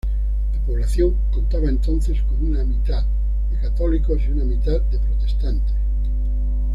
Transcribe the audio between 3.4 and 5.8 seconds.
de católicos y una mitad de protestantes.